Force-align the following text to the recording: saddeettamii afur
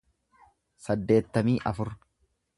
saddeettamii 0.85 1.59
afur 1.75 1.95